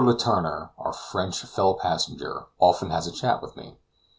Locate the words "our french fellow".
0.79-1.75